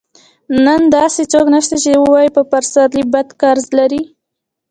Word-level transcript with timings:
نن 0.65 0.81
داسې 0.97 1.23
څوک 1.31 1.45
نشته 1.55 1.75
چې 1.83 1.91
ووايي 2.03 2.29
پر 2.35 2.43
پسرلي 2.51 3.03
بد 3.13 3.27
قرض 3.41 3.65
لرم. 3.77 4.05